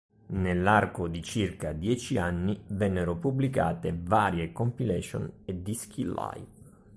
Nell'arco 0.29 1.07
di 1.07 1.21
circa 1.21 1.73
dieci 1.73 2.17
anni, 2.17 2.59
vennero 2.69 3.17
pubblicate 3.17 3.95
varie 3.95 4.51
compilation 4.51 5.31
e 5.45 5.61
dischi 5.61 6.03
live. 6.03 6.47